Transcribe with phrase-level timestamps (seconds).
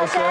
[0.00, 0.22] 好神。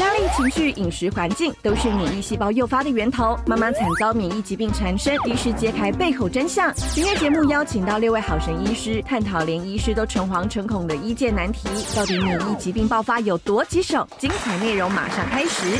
[0.00, 3.38] 压力、情绪、饮食环境都是免疫细胞诱发的源头。
[3.46, 6.72] 妈妈惨遭免疫疾病缠身，医师揭开背后真相。
[6.74, 11.68] 今天节目邀请到六位好神医师，探讨连医师都诚惶诚恐的医界难题。
[11.94, 14.04] 到底免疫疾病爆发有多棘手？
[14.18, 15.78] 精彩内容马上开始。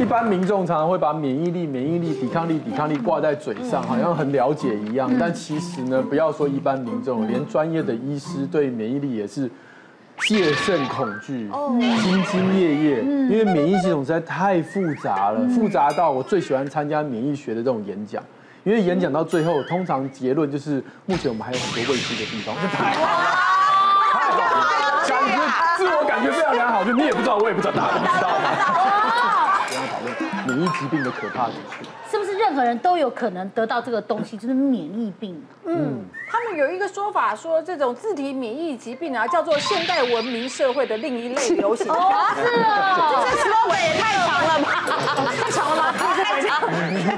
[0.00, 5.08] 一般民众常常会把免疫力、免疫力、抵抗力、抵抗力挂在嘴上，好像很了解一样。
[5.20, 9.48] 但其实呢，不要说一般民众，连专业的医师对免疫力也是。
[10.20, 18.22] 戒慎恐惧，兢兢业业，因为免疫系统实在太复杂了，复杂到我最喜欢参加免疫学的这种演讲，
[18.62, 22.54] 因为演讲到最后，通常结论就是目前我们还有很多未知的地方。
[22.72, 23.08] 太好了，
[24.12, 25.36] 太好了，感觉
[25.76, 28.28] 自我感觉非常良好，就你也不知道，我也不知道，大家都知道。
[28.30, 28.93] 吗？
[30.54, 31.84] 免疫疾病的可怕之处。
[32.10, 35.42] 是不是任何人都有可能得到这个东西，就是免疫病？
[35.66, 41.90] 嗯，他们有一个说法，说这种自体免疫疾病啊，叫做现代文明社会的另一类流行。
[41.90, 44.84] 哦，是啊，这 slogan 也太长了吧？
[45.32, 45.92] 太长了吗？
[45.98, 46.60] 太长。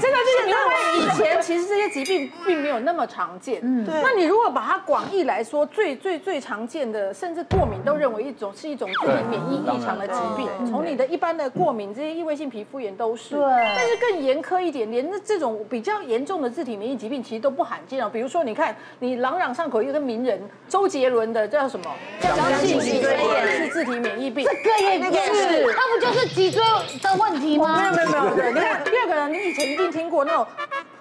[0.00, 3.60] 真的就是因为以前其实这些疾病并没有那么常见。
[3.62, 4.00] 嗯，对。
[4.02, 10.48] 那你如果把它广义来说，最最最常见的，甚至过敏都认为一种是一种自体免疫异常的疾病。
[10.70, 13.25] 从你的一般的过敏，这些异位性皮肤炎都是。
[13.34, 13.40] 对。
[13.76, 18.08] 但是更严苛一点，连这种比较严重的自体免疫疾病，其实都不罕见哦。
[18.10, 18.46] 比如说。
[18.46, 21.92] 你看，你朗朗上口一个名人周杰伦的叫什么？
[22.20, 26.62] 叫脊椎炎是自体免疫病，这个也是，那不就是脊椎
[27.02, 27.90] 的问题吗？
[27.90, 30.46] 没有没有没有，对，你看第二个人，你以前一定听过那种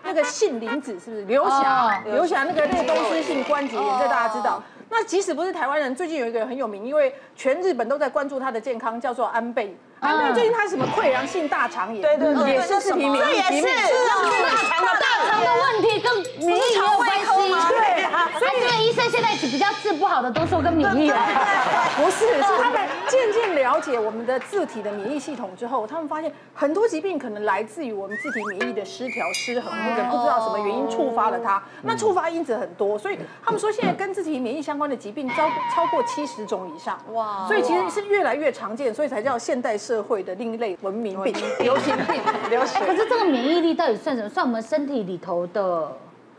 [0.04, 1.26] 那个杏林子是不是？
[1.26, 4.64] 刘翔，刘翔那个那个东西性关节炎，这大家知道。
[4.90, 9.76] 那即使不是台湾人，最近有一个人很有名，因为全日本都在关注他的健康，叫做安倍。
[10.00, 12.02] 安倍最近他什么溃疡性大肠炎？
[12.02, 16.16] 对对对，也是自体免疫疾病，是大肠的大肠的问题跟
[16.46, 17.26] 免疫有关系。
[17.70, 21.26] 对啊，所以这个医生现在比较治不好的都说跟免疫有关。
[21.98, 31.62] 不是，是他们渐渐了解我们的自体的免疫系统之后，他们发现很多疾病可能来自于我们自体免疫的失调失衡，或者不知道什么原因触发了它。
[31.82, 37.00] 那触发因子很多，所以他们说现在跟自体免疫相关的疾病超超过七十种以上。
[37.14, 42.82] 哇，所以其实是越来越常见，所以才叫现代社会的另一类文明病、流行病、流行。
[42.86, 44.30] 可是这个免疫力到底算什么？
[44.30, 45.92] 算我们身体里头的？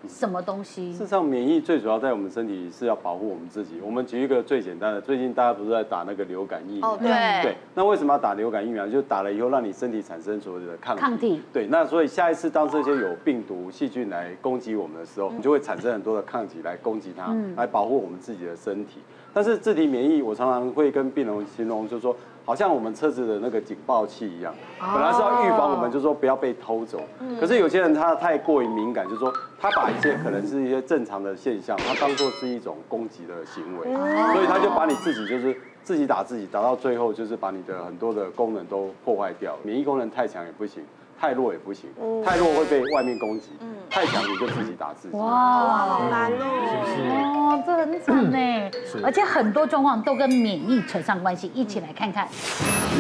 [0.09, 0.93] 什么东西？
[0.93, 3.81] 事实上，免疫最主要在我们身体是要保护我们自己。
[3.83, 6.93] 我们举一个最简单的，最近大家不是在打那个流感疫苗？
[6.93, 7.09] 哦，对。
[7.43, 7.56] 对。
[7.75, 8.87] 那为什么要打流感疫苗？
[8.87, 11.01] 就打了以后，让你身体产生所谓的抗体。
[11.01, 11.43] 抗体。
[11.53, 11.67] 对。
[11.67, 19.01] 那所以下一次当这些有病毒、细菌来攻击我们的时候，你就会产生很多的抗体来攻击它，来保护我们自己的身体。
[19.35, 22.15] 但是自体免疫，我常常会跟病人形容，就是说。
[22.47, 27.01] 好像我们车子的那个警报器一样，本来是要预防我们，就是说不要被偷走。
[27.41, 33.93] 可是有些人他太过于敏感，就是说他把一些可能是一些正常的现象，他当做是一种攻击的行为，
[34.33, 40.85] 所以他就把你自己就是自己打自己，打到最后就是把你的很多的功能都破坏掉，免疫功能太强也不行。
[41.19, 41.88] 太弱也不行，
[42.25, 43.50] 太弱会被外面攻击，
[43.88, 45.16] 太强你就自己打自己。
[45.16, 48.71] 哇，好难哦，哦，这很惨呢，
[49.03, 52.28] 而且很多状况都跟免疫扯上关系，一起来看看。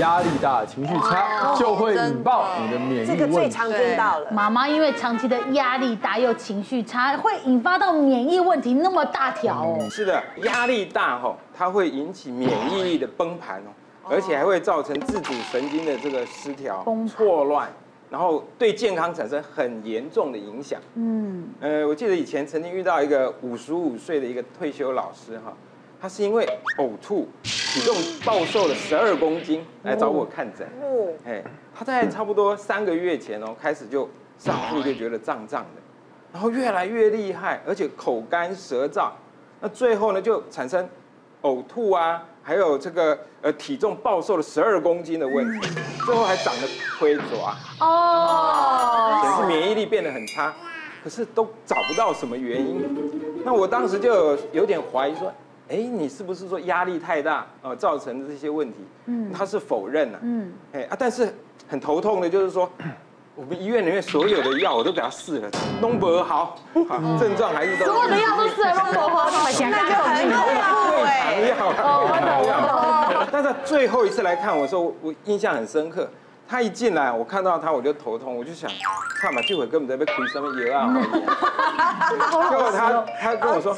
[0.00, 3.06] 压力大、情绪差就会引爆你的免疫。
[3.06, 4.30] 这个最常见到了。
[4.30, 9.88] 妈妈因为长期的压力大又情绪差，会引发到免疫问题那么大条哦。
[9.90, 13.70] 是的，压力大吼，它会引起免疫力的崩盘哦，
[14.10, 17.68] 而且还会造成自主神经的这个失调、错乱。
[18.10, 20.80] 然后对健康产生很严重的影响。
[20.94, 25.52] 嗯，呃，我记得以前曾经遇到一个五十五岁的一个退休老师哈，
[26.00, 26.46] 他是因为
[26.78, 27.94] 呕吐，体重
[28.24, 30.66] 暴瘦了十二公斤来找我看诊。
[30.80, 31.42] 哦，哎，
[31.74, 35.82] 他在差不多三个月前哦，开始就上腹就觉得胀胀的，
[36.32, 39.10] 然后越来越厉害，而且口干舌燥，
[39.60, 40.88] 那最后呢就产生
[41.42, 42.24] 呕吐啊。
[42.46, 45.68] 还有这个呃体重暴瘦了十二公斤的问题，
[46.04, 46.62] 最后还长了
[47.00, 50.54] 龟爪哦，显示免疫力变得很差，
[51.02, 53.42] 可是都找不到什么原因。
[53.44, 55.26] 那我当时就有，有点怀疑说，
[55.68, 58.78] 哎，你是不是说压力太大啊造成的这些问题？
[59.06, 61.34] 嗯，他是否认了，嗯，哎啊，但是
[61.66, 62.70] 很头痛的就是说。
[63.36, 66.56] 我们医院里面所有的药我都给他试了，弄不好，
[67.20, 67.84] 症状还是都。
[67.84, 70.86] 所有的药都试了，弄不好，那就很好。
[72.06, 76.08] 胃肠药，但是最后一次来看我说，我印象很深刻。
[76.48, 78.70] 他一进来，我看到他我就头痛，我就想，
[79.20, 80.96] 看嘛，这会根本在被亏什么药啊？
[82.48, 83.76] 结果他他跟我说，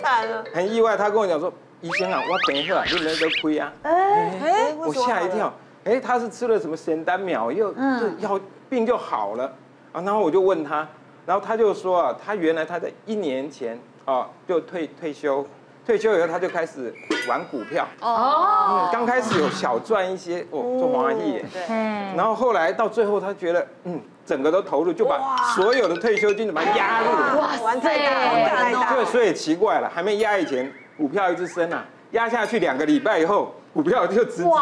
[0.54, 3.72] 很意外，他跟我讲说，医生啊，我等一下你没得亏啊。
[3.82, 5.52] 哎，我吓一跳，
[5.88, 7.72] 哎，他是吃了什么仙丹妙药，
[8.18, 8.40] 药。
[8.70, 9.50] 病就好了
[9.92, 10.86] 啊，然后我就问他，
[11.24, 15.42] 然后他就说啊，他原来他在一年前啊就退退休，
[15.86, 16.94] 退休以后他就开始
[17.26, 17.86] 玩股票。
[18.02, 18.68] 哦。
[18.70, 21.42] 嗯，刚开始有小赚一些，哦，做华裔。
[21.50, 21.66] 对。
[22.14, 27.06] 然后后来到最后，他觉得，嗯，整个都投入，就把所有的退休金都把它压入。
[27.40, 28.94] 哇，玩太大，玩太大。
[28.94, 34.58] 对，所以奇怪了，还没压以前，股票一直升啊，压下去两个礼拜以后，股票就直直落，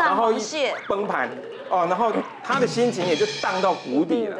[0.00, 0.40] 然后一
[0.88, 1.30] 崩盘。
[1.70, 2.10] 哦，然后
[2.42, 4.36] 他的心情也就荡到谷底了。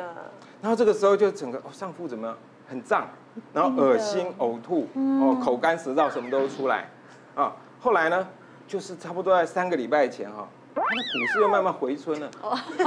[0.60, 2.34] 然后这个时候就整个哦，上腹怎么
[2.69, 3.08] 很胀，
[3.52, 6.88] 然后恶心、呕吐，哦，口干舌燥，什么都出来，
[7.37, 8.26] 啊，后来呢，
[8.66, 12.28] 就是差不多在三个礼拜前哈，他的股市又慢慢回春了，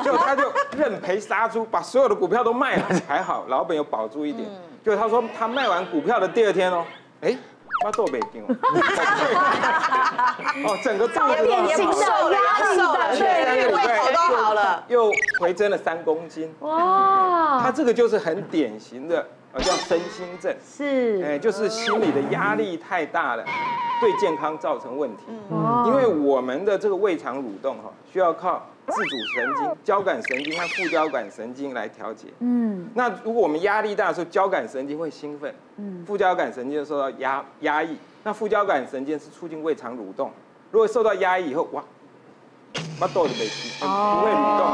[0.04, 0.44] 结果他就
[0.76, 4.46] 认赔杀出，把所有的股票都卖了，还好老本有保住一点。
[4.84, 6.86] 就他说他卖完股票的第二天哦，
[7.22, 7.38] 哎。
[7.84, 8.42] 他都没丢，
[10.66, 11.92] 哦，整个肚子都变形了，
[12.32, 12.38] 压
[12.72, 12.84] 力的，
[13.18, 23.44] 对，胃口都好了，又回增了三公斤，哇，他这个就是很典型的，呃，叫身心症，是，哎，就是心理的压力太大了，
[24.02, 25.24] 对健康造成问题，
[25.86, 28.66] 因为我们的这个胃肠蠕动哈，需要靠。
[28.88, 32.28] 自主神经、交感神经和副交感神经来调节。
[32.40, 37.98] 嗯，那如果我们压力大的时候，交感神经会兴奋，嗯，副交感神经就受到压压抑。
[38.24, 40.32] 那副交感神经是促进胃肠蠕动。
[40.72, 41.84] 如果受到压抑以后，哇，
[43.00, 44.68] 把豆子没气，不会蠕动，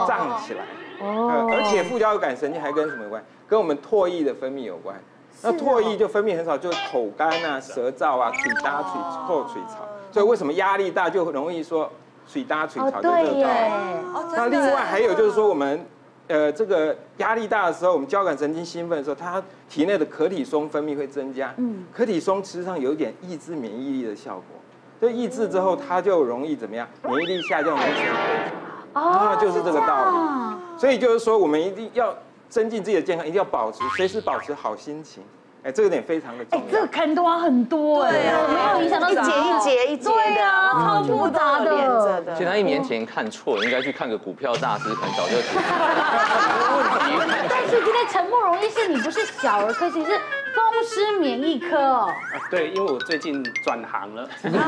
[0.00, 0.64] 就胀起来。
[1.00, 1.48] 哦。
[1.52, 3.24] 而且副交感神经还跟什么有关？
[3.48, 4.96] 跟我们唾液的分泌有关。
[5.42, 8.92] 那唾液就分泌很少，就是口干啊、舌燥啊、嘴大、嘴
[9.26, 9.86] 破、嘴潮。
[10.10, 11.90] 所以为什么压力大就容易说？
[12.26, 15.86] 水搭水潮就热到，那另外还有就是说，我们
[16.28, 21.54] 呃这个压力大的时候，我们交感神经兴奋的时候，它体内的可体松分泌会增加。
[21.56, 24.44] 嗯，可体松实际上有一点抑制免疫力的效果，
[24.98, 26.86] 所以抑制之后，它就容易怎么样？
[27.02, 29.02] 免疫力下降，容易生病。
[29.02, 30.16] 啊，就是这个道理。
[30.78, 32.14] 所以就是说，我们一定要
[32.48, 35.22] 增进自己的健康，一定要保持随时保持好心情。
[35.66, 36.64] 哎，这个点非常的重要。
[36.64, 42.22] 哎，这个看多很多哎，没有影响到一节一节一节对啊，超复杂的。
[42.34, 45.34] 其实他一年前看错，应该去看个股票大师，可能早就。
[47.10, 47.34] 没问题。
[47.50, 50.16] 但是今天陈慕容医师，你不是小儿科，其实是
[50.54, 52.12] 风湿免疫科哦。
[52.48, 54.28] 对，因为我最近转行了。
[54.46, 54.58] 你都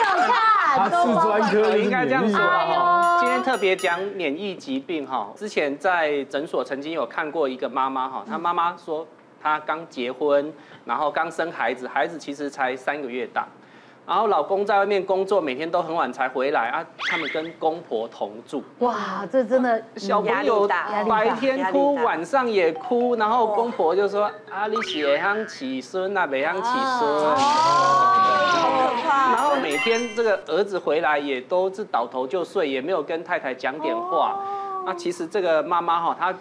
[0.00, 3.01] 有看，都是专科，应该这样说哈。
[3.42, 5.32] 特别讲免疫疾病哈。
[5.36, 9.06] 之前在诊所曾经有看过一个妈妈哈，她妈妈说。
[9.44, 10.52] 她刚结婚，
[10.84, 13.44] 然后刚生孩子，孩子其实才三个月大，
[14.04, 16.84] 然后老公在外面工作，每天都很晚才回来啊。
[17.08, 20.68] 他们跟公婆同住，哇，这真的小朋友
[21.08, 29.32] 白天哭，晚上也哭，然后公婆就说啊，你血香起孙啊，北香起孙，好可怕。
[29.34, 34.36] 然后每天这个儿子回来也都是倒头就睡，也没有跟太太讲点话。
[34.84, 36.34] 那其实这个妈妈哈，她。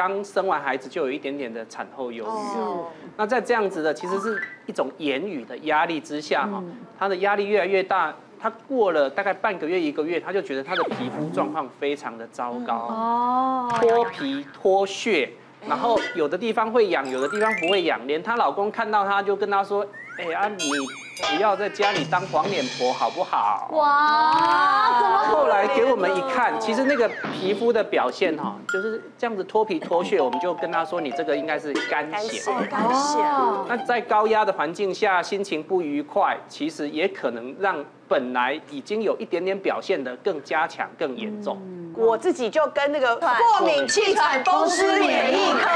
[0.00, 2.86] 刚生完孩子就有一点点的产后忧郁，哦、
[3.18, 6.64] 那在这样子的其实是一种言语的压力之下哈，
[6.98, 15.28] 他的压力越来越大，他过了大概半个月一个月，他就觉得他的皮肤状况非常的糟糕，哦，脱皮脱屑，
[15.68, 19.86] 然后有的地方会痒，有的地方不会痒，连她老公看到她就跟她说，
[20.16, 20.64] 哎啊你。
[21.22, 23.68] 不要在家里当黄脸婆，好不好？
[23.72, 25.00] 哇！
[25.00, 32.68] 怎么后来给我们一看，其实那个皮肤的表现哈，就是这样子脱皮脱屑，我们就跟他说，你这个应该是干癣。
[32.68, 33.64] 干癣。
[33.68, 41.56] 那在高压的环境下，心情不愉快，其实也可能让本来已经有一点点表现的更加强、更严重。
[41.94, 45.68] 我自己就跟那个过敏、气喘、风湿免疫科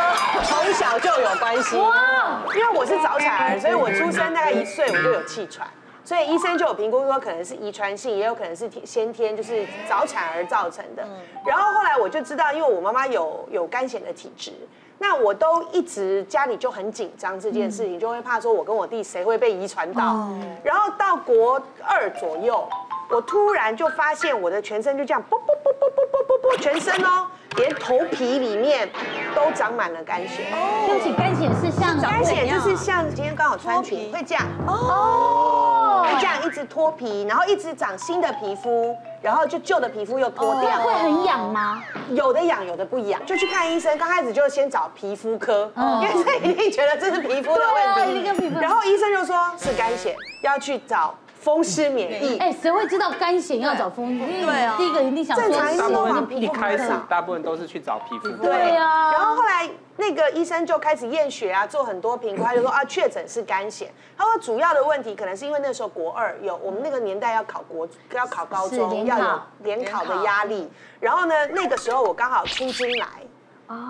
[0.42, 1.76] 从小就有关系。
[1.76, 2.42] 哇！
[2.56, 5.68] 因为我是早产儿，所以我出生大概一岁我就有气喘，
[6.04, 11.02] 所以医生就有评估说可能是遗传性，也有可能是先天，就是早产儿造成的。
[11.46, 14.52] 然后后来我就知道，因为我妈妈有有肝险的体质，
[14.98, 20.28] 那我都一直家里就很紧张这件事情，就会怕说我跟我弟谁会被遗传到。
[20.62, 22.68] 然后到国二左右。
[23.10, 28.88] 我突然就发现我的全身就这样，啵啵啵啵啵啵啵啵，全身哦，连头皮里面
[29.34, 30.40] 都长满了干癣。
[30.52, 40.70] 哦，对不起，干癣是像干癣就是像今天刚好穿裙会这样哦，会这样一直脱皮，然后一直长新的皮肤，然后就旧的皮肤又脱掉。
[40.80, 41.82] 会很痒吗？
[42.10, 43.96] 有的痒，有的不痒，就去看医生。
[43.96, 48.52] 刚开始就先找皮肤科，因为他一定觉得这是皮肤的问题。
[48.60, 51.14] 然后医生就说是干癣，要去找。
[51.44, 54.46] 风湿免疫，哎，谁会知道干癬要找风湿？
[54.46, 58.30] 对啊，第一个一定想说，大部分一开始大部分都是去找皮肤。
[58.42, 63.84] 对呀，然后后来那个医生就开始验血啊，做很多评估，他就说啊，确诊是干癬。
[64.16, 70.66] 他说主要的问题可能是因为那时候国二有我们那个年代要考国要考高中，要有联考的压力。
[70.98, 73.06] 然后呢，那个时候我刚好出京来，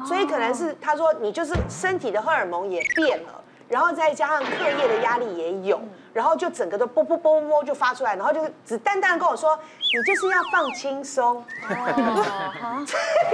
[0.04, 3.42] 所以可能是他说你就是身体的荷尔蒙也变了。
[3.66, 5.80] 然后再加上课业的压力也有，
[6.14, 11.44] 然后就整个都啵啵啵啵就发出来，然后就只淡淡跟我说，你就是要放轻松。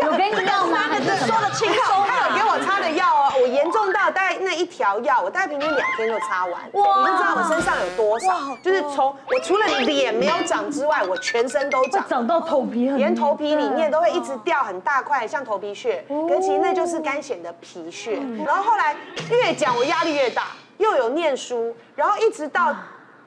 [0.03, 0.79] 我给你药吗？
[0.91, 2.07] 还是说的轻松？
[2.07, 6.53] 他有给我擦的药哦，我严重到大概那一条药，我大概平均两天就擦完。
[6.73, 7.01] 哇！
[7.01, 16.03] 你就知道我身上有多少，就是从我除了脸没有长之外，我全身都长，长到头皮很，连头皮里面都会一直掉很大块，像头皮屑。
[16.09, 18.19] 可其实那就是干癣的皮屑。
[18.47, 18.97] 然后后来
[19.31, 20.45] 越讲我压力越大，
[20.81, 22.75] 又有念书，然后一直到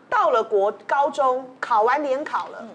[0.09, 2.65] 到了国高中考完联考了，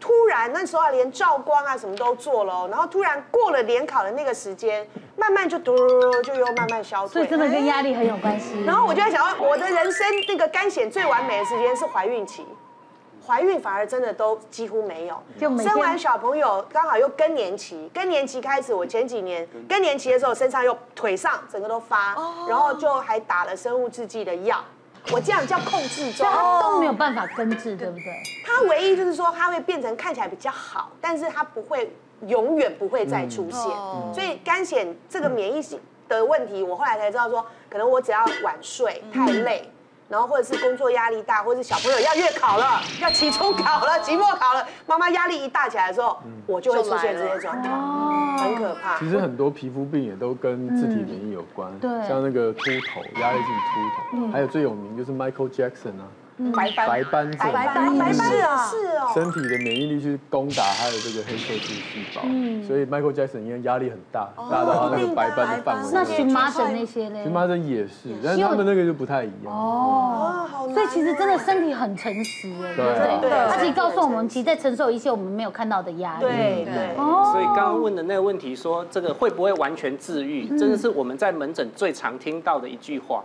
[0.00, 5.76] 突然那时候连照光啊什么都做了，然后突然过了联考的那个时间，慢慢就嘟
[6.22, 7.12] 就又慢慢消退。
[7.12, 8.64] 所以真的跟压力很有关系。
[8.64, 12.46] 然后我就在想，我的人生那个干险最完美的时间是怀孕期。
[13.26, 20.12] 怀孕反而真的都几乎没有，就生完小朋友刚好又更年期，更年期开始，我前几年更年期。
[20.12, 22.14] 的时候，身上又腿上整个都发，
[22.48, 24.62] 然后就还打了生物制剂的药，
[25.10, 26.26] 我这样叫控制中，
[26.60, 28.22] 都没有办法根治，对不对？
[28.44, 31.90] 它唯一就是说它会变成看起来比较好，但是它不会
[32.26, 33.62] 永远不会再出现，
[34.12, 35.64] 所以干癬这个免疫
[36.08, 39.71] 的问题，我后来才知道说，可能我只要晚睡太累。
[40.12, 48.98] 然后或者是工作压力大，或者是小朋友要月考了，要期中考了， 期末考了，妈妈压力一大起来的时候，我就会出现这些状况，很可怕。
[48.98, 53.46] 其实很多皮肤病也都跟自体免疫有关，对，像那个秃头、压力性
[54.12, 56.04] 秃头，还有最有名就是 Michael Jackson 啊。
[56.50, 62.22] 白斑白斑白斑白斑是啊，是哦，身体的免疫力去攻打他的这个黑色素细胞，
[62.66, 65.90] 所以 Michael Jackson 因为压力很大，大到他那个白斑的范围。
[65.92, 67.18] 那荨麻疹那些呢？
[67.22, 69.52] 荨麻疹也是，但是他们那个就不太一样。
[69.52, 73.30] 哦，所以其实真的身体很诚实哎，对不对？
[73.48, 76.22] 他其实告诉我们，其实在承受一些我们没有看到的压力。
[76.22, 76.96] 对对。
[76.96, 80.48] 所以刚刚问的那个问题说，这个会不会完全治愈？
[80.58, 83.22] 真的是我们在门诊最常听到的一句话。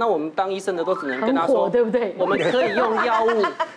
[0.00, 2.14] 那我们当医生的都只能跟他说，对不对？
[2.16, 3.28] 我们可以用药物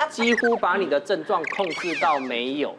[0.07, 2.73] 几乎把你的症状控制到没有，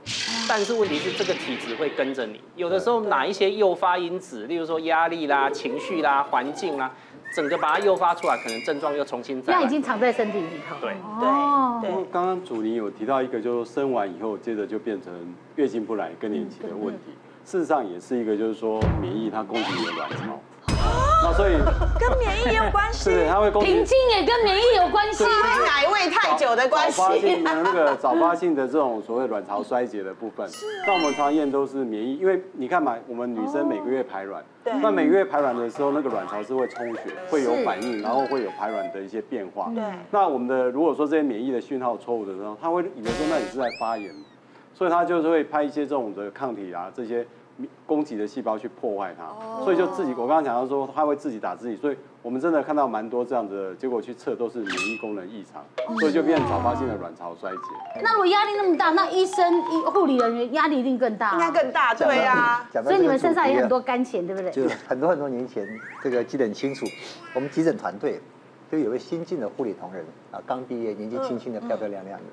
[0.48, 2.40] 但是问题是这个体质会跟着你。
[2.56, 6.90] 有的时候哪一些诱发因子，例如说压力啦、情绪啦、环境啦，
[7.36, 9.60] 整个把它诱发出来，可能症状又重新再来。
[9.60, 10.76] 那已经藏在身体里头。
[10.80, 12.04] 对对对。
[12.10, 15.12] 刚刚祖林有提到一个，就是生完以后接着就变成
[15.56, 17.12] 月经不来、更年期的问题。
[17.44, 20.40] 事实上也是一个，就是说免疫它攻击你的卵巢。
[20.66, 21.52] 那所以
[21.98, 23.72] 跟免疫也有关系，是它会攻击。
[23.72, 26.98] 停经也跟免疫有关系，喂奶喂太久的关系。
[26.98, 34.44] 早发性的那个早发性的这种所谓卵巢衰竭的部分，是那我们常验都是免疫，因为你看嘛，我们女生每个月排卵，
[34.82, 39.70] 那每个月排卵的时候，那个卵巢是会充血，会有反应，然后会有排卵的一些变化。
[39.74, 39.82] 对。
[40.10, 44.14] 那我们的如果说这些免疫的讯号错误的时候，他会以为说那你是在发炎，
[44.74, 47.26] 所以它就是会拍一些这种的抗体啊这些。
[47.86, 55.64] 攻击的细胞去破坏它，所以就自己，我刚刚讲到说，它会自己打自己，所以我们真的看到蛮多这样子的结果，去测都是免疫功能异常，
[56.00, 58.02] 所以就变成早发性的卵巢衰竭。
[58.02, 62.66] 那如果压力那么大，那医生、医护理人员压力一定更大，应该更大，对呀。
[62.82, 64.50] 所以你们身上也很多干钱，对不对？
[64.50, 65.68] 就很多很多年前，
[66.02, 66.84] 这个记得很清楚，
[67.34, 68.20] 我们急诊团队
[68.72, 72.24] 就有位新进的护理同仁啊，刚毕业，年纪轻轻的，漂漂亮亮的。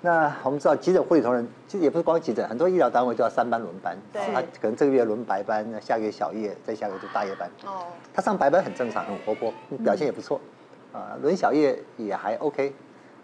[0.00, 3.96] 那我们知道急诊护理同仁其实也不是光急诊，很多医疗单位都要三班轮班。
[4.12, 4.22] 对。
[4.32, 7.48] 他可能这个月轮白班，那下个月小夜，再下个月就大夜班。
[7.64, 7.86] 哦。
[8.12, 10.40] 他上白班很正常，很活泼，表现也不错。
[10.92, 12.72] 啊，轮小夜也还 OK，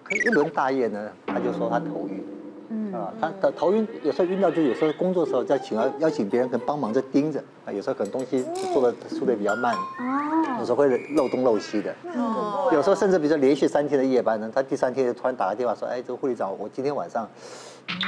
[0.03, 2.25] 可一轮大夜呢，他就说他头晕。
[2.71, 2.93] 嗯。
[2.95, 9.75] 啊，他的头晕有时候晕到就有时候工作的时候在请要邀请别人可能帮忙在盯着啊，有时候可能东西做的速度比较慢。
[9.75, 10.57] 哦。
[10.59, 11.95] 有时候会漏东漏西的。
[12.17, 12.71] 哦。
[12.73, 17.29] 有时候甚至比如说连续三天的夜班呢，他第三天就突然打个电话说：“哎，这个护理长，我今天晚上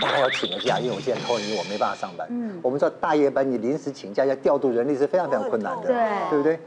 [0.00, 5.96] 大概要请个假，因为我现在头晕，我没办法上班。”嗯，我们知道大夜班你临时请假要调度人力是非常非常困难的，对，
[6.30, 6.58] 对不对？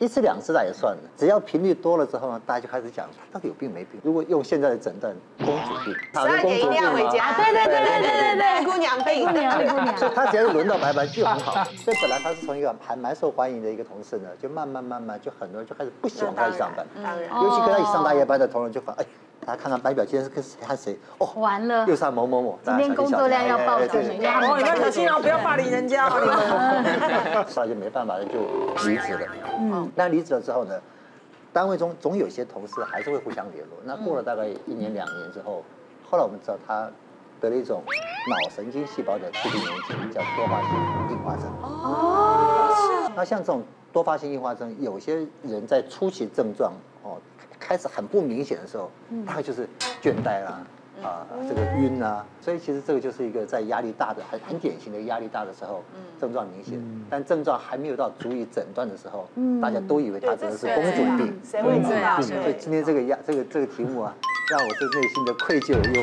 [0.00, 0.04] 好。
[0.04, 4.00] 一次两次那也算了，只要频率多了之后呢，大家就开始讲到底有病没病。
[4.02, 7.34] 如果用现在的诊断，公主病，十二点一定要回家。
[7.34, 9.96] 对对对对对对对，姑娘病，灰姑娘，灰姑娘。
[10.00, 11.62] 所以他只要是轮到白班就很好。
[11.76, 16.86] 所以本来他是从一个还蛮受欢迎的一个同事呢，就慢慢慢慢就很多人就开始不喜欢他去上班，
[17.42, 19.04] 尤其跟他一起上大夜班的同仁就发哎。
[19.44, 20.98] 他看看白表，今天是跟谁看谁？
[21.18, 22.58] 哦，完了，又上某某某。
[22.62, 24.40] 今天工作量要暴增，你要
[24.76, 27.44] 小心哦，不要霸凌人家哦。
[27.48, 28.26] 所以就没办法，就
[28.86, 29.20] 离职了。
[29.58, 30.78] 嗯，那离职了之后呢，
[31.52, 33.78] 单位中总有些同事还是会互相联络。
[33.84, 35.64] 那过了大概一年两年之后，
[36.10, 36.90] 后来我们知道他
[37.40, 37.82] 得了一种
[38.28, 40.70] 脑神经细胞的致病原体，叫多发性
[41.10, 41.44] 硬化症。
[41.62, 43.12] 哦，是。
[43.16, 47.16] 那像这种多发性硬化症，有些人在初期症状哦。
[47.70, 48.90] 开始很不明显的时候，
[49.24, 49.64] 大概就是
[50.02, 50.60] 倦怠啦、
[51.04, 55.84] 啊这个晕啊，所以其实这个就是一个在压力大的很很典型的压力大的时候，
[56.20, 59.28] 症状明显，但症状还没有到足以诊断的时候，
[59.62, 62.20] 大家都以为他只能是公主病，谁会知道？
[62.20, 64.12] 所以今天这个压这个这个题目啊，
[64.50, 66.02] 让我这内心的愧疚又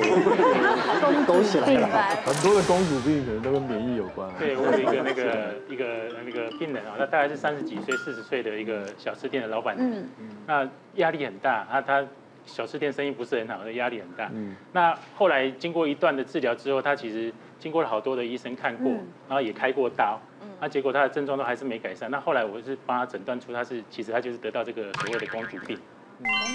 [1.28, 1.88] 勾起来了。
[2.26, 4.30] 很多的公主病可能都跟免疫有关。
[4.40, 5.86] 对，我有一个那个 一个
[6.26, 10.08] 那个病人啊，他大概是三十几岁、四十岁的一个小吃店的老板，嗯，
[10.46, 12.06] 那压力很大，他他。
[12.50, 14.30] 小吃店生意不是很好，的压力很大。
[14.34, 18.90] 嗯，那后来经过一段的治疗之后，他其实经过了好多的医生看过，
[19.28, 22.10] 然后也开过刀，嗯，那结果他的症状都还是没改善。
[22.10, 25.78] 那后来我是帮他诊断出他是，其实他就是得到这个所谓的公主病。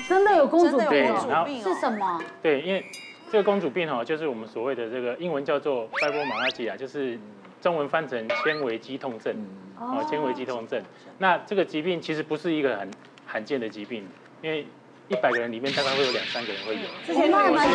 [0.09, 0.89] 真的有公主病？
[0.89, 2.21] 对，然后是什么？
[2.43, 2.85] 对，因为
[3.31, 7.19] 这个公主病哦，就是我们所谓的这个英文叫做 fibromyalgia，就是
[7.61, 9.35] 中文翻成纤维肌痛症。
[9.79, 10.83] 哦，纤维肌痛症。
[11.19, 12.91] 那这个疾病其实不是一个很
[13.27, 14.07] 罕见的疾病，
[14.41, 14.67] 因为
[15.09, 16.83] 一百个人里面大概会有两三个人会有。
[17.05, 17.69] 之前那个蛮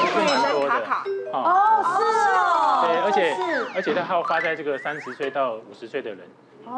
[0.52, 0.70] 多的。
[0.70, 1.04] 卡卡。
[1.34, 2.04] 哦，是
[2.34, 2.86] 哦。
[2.86, 3.36] 对，而且
[3.76, 6.20] 而且它好发在这个三十岁到五十岁的人。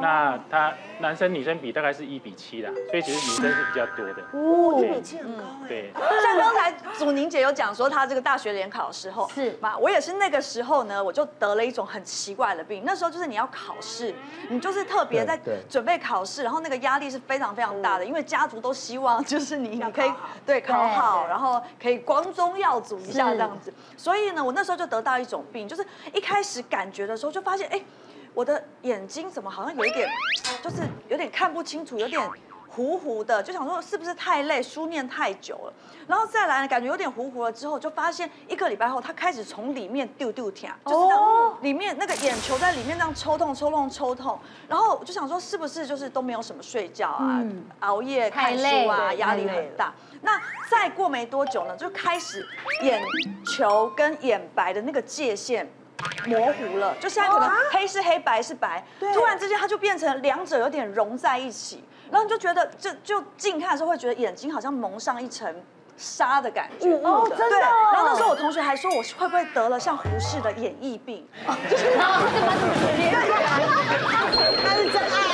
[0.02, 4.22] 那他男生女生比大概是一比七啦，所以其实女生是比较多的。
[4.34, 5.68] 哦，一比七很高哎。
[5.68, 5.92] 对。
[6.24, 12.84] 像刚才祖宁姐有讲说，她这个大学联考的时候是嘛，我也是那个时候呢，我就得了一种很奇怪的病。
[12.86, 14.14] 那时候就是你要考试，
[14.50, 20.12] 你就是特别在准备考试，然后那个压力是非常非常大的，因为家族都希望就是你你可以
[20.46, 23.74] 对考好，然后可以光宗耀祖一下这样子。
[23.98, 27.82] 所以呢，我那时候就得到一种病，就是一开始感觉的时候就发现，哎。
[28.40, 30.08] 我的眼睛怎么好像有一点，
[30.64, 30.78] 就是
[31.10, 32.22] 有点看不清楚，有点
[32.70, 35.74] 糊糊的，就想说是不是太累，书念太久了，
[36.08, 47.44] 然后再来呢，感觉有点糊糊了之后，就发现一个礼拜后，他开始从里面丢丢疼，就是这样，里面那个眼球在里面这样抽痛、抽痛、抽痛，然后我就想说是不是就是都没有什么睡觉啊，
[47.82, 49.94] 熬夜看书啊，压力很大。
[50.22, 52.48] 那再过没多久呢，就开始
[52.84, 53.04] 眼
[53.46, 55.70] 球跟眼白的那个界限。
[56.26, 65.54] 模糊了，就现在可能黑是黑，白是白，突然之间它就变成两者有点融在一起，然后你就觉得就就近看的时候会觉得眼睛好像蒙上一层
[65.98, 67.60] 纱的感觉，哦，真的。
[67.60, 71.28] 然后那时候我同学还说我会不会得了像胡适的演绎病，
[71.70, 72.54] 就是然后这么
[72.96, 73.12] 激烈，
[74.64, 75.29] 那是真爱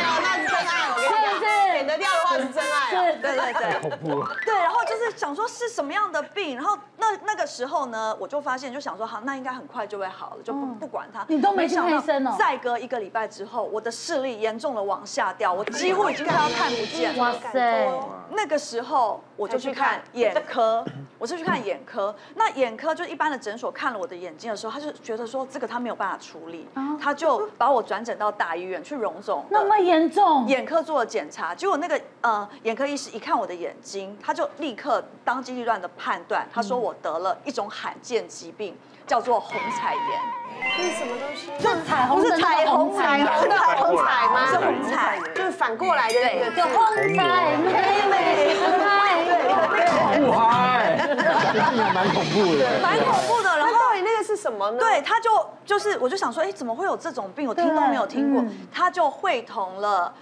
[3.39, 6.77] 爱，对对 对对，对，然后就是想说是什么样的病，然后。
[6.97, 11.23] 那那个时候呢，我就发现，就想说，好，那应该很快就会好了，就不不管它。
[11.27, 12.35] 你都没去看医生哦。
[12.39, 17.21] 再隔一个礼拜之后，我的视力严重的往下掉，我几乎已经快要看不见了。
[17.21, 17.87] 哇塞！
[18.31, 20.83] 那个时候我就去看眼科，
[21.19, 22.13] 我就去看眼科。
[22.35, 26.67] 那眼科就一般的诊所看了我的眼睛的时候，他就觉得说这个他没有办法处理，
[26.99, 29.45] 他就把我转诊到大医院去荣总。
[29.49, 30.47] 那么严重？
[30.47, 36.93] 眼科做了检查，结果那个呃眼科医师一看我的眼睛，他就立刻当机立断的判断，他说我。
[37.01, 40.01] 得了一种罕见疾病，叫做虹彩炎。
[40.77, 41.51] 这是什么东西？
[41.61, 44.47] 就彩虹，不是彩虹彩虹彩虹彩吗？
[44.47, 46.49] 是虹彩，就是反过来的那个。
[46.51, 46.75] 就虹
[47.15, 47.71] 彩妹
[48.09, 50.31] 妹，虹彩，对对对。
[50.31, 52.79] 嗨，这也蛮恐怖的。
[52.81, 53.57] 蛮恐怖的。
[53.57, 54.79] 然后到底那个是什么呢？
[54.79, 55.29] 对，他就
[55.65, 57.47] 就是，我就想说，哎，怎么会有这种病？
[57.47, 58.43] 我听都没有听过。
[58.73, 60.13] 他就会同了。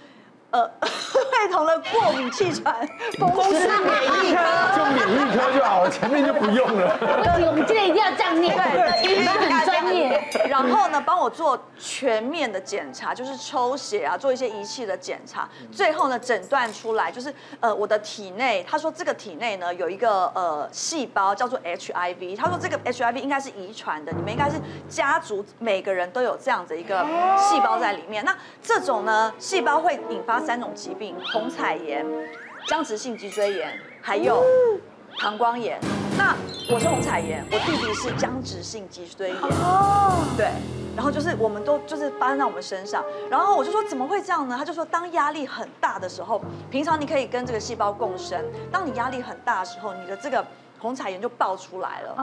[0.54, 2.72] 呃， 会同了过敏气喘，
[3.18, 4.40] 风湿免疫科，
[4.76, 6.96] 就免疫科就好了，前面就不用了。
[7.02, 10.22] 不行，我们今天一定要这样念，对，你们很专业。
[10.48, 15.48] 然后呢，帮我做全面的检查，就是抽血啊，做一些仪器的检查。
[15.72, 24.54] 最后呢，诊断出来就是呃，我的体内，他说这个体内呢有一个呃细胞叫做 HIV，他说这个 HIV 应该是遗传的，你们应该是
[24.88, 27.04] 家族每个人都有这样的一个
[27.36, 28.24] 细胞在里面。
[28.24, 30.43] 那这种呢细胞会引发。
[30.44, 32.04] 三种疾病：虹彩炎、
[32.68, 34.44] 僵直性脊椎炎，还有
[35.18, 35.80] 膀胱炎。
[36.18, 36.36] 那
[36.70, 39.38] 我是虹彩炎，我弟弟是僵直性脊椎炎。
[39.40, 40.48] 哦，对。
[40.94, 43.02] 然后就是我们都就是发生在我们身上。
[43.30, 44.54] 然后我就说怎么会这样呢？
[44.56, 48.38] 他就说当压力很大的时候，平常你可以跟这个细胞共生。
[48.70, 50.44] 当你压力很大的时候，你的这个。
[50.84, 52.14] 虹彩炎就爆出来了，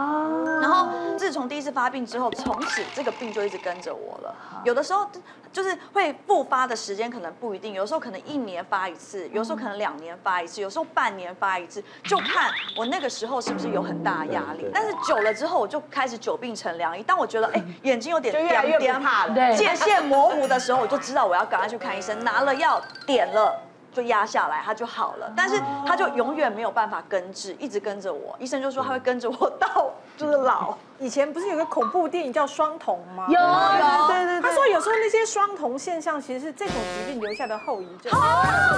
[0.61, 4.35] 然后自从第一次发病之后，从此这个病就一直跟着我了。
[4.63, 5.09] 有的时候
[5.51, 14.69] 就是会复发的时间可能不一定，有时候可能一年发一次，有时候可能两年发一次，有时候半年发一次，就看我那个时候是不是有很大压力。
[14.71, 17.01] 但是久了之后，我就开始久病成良医。
[17.01, 23.59] 当我觉得哎眼睛有点点点怕了，界限模糊的时候，我就知道我要赶快去看医生，拿了药点了。
[23.93, 28.35] 就压下来，他就好了，但是他就永远没有办法根治，一直跟着我。
[28.39, 30.75] 医生就说他会跟着我到就是老。
[30.99, 33.25] 以前不是有个恐怖电影叫《双瞳》吗？
[33.27, 34.49] 有有，对对对。
[34.49, 38.11] 他说有时候那些双瞳现象其实是这种疾病留下的后遗症。
[38.13, 38.77] 好恐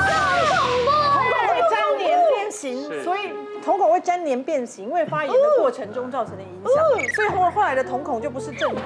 [0.85, 0.91] 怖！
[1.21, 8.81] 瞳孔会粘连变形，所以瞳孔会粘连变形，因为发炎的过程中造成的影响，所以后后来的瞳孔就不是正常